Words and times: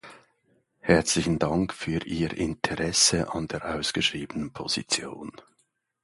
Herzlichen 0.79 1.37
Dank 1.37 1.75
für 1.75 2.03
Ihr 2.07 2.35
Interesse 2.35 3.31
an 3.33 3.47
der 3.47 3.75
ausgeschriebenen 3.75 4.51
Position. 4.51 5.31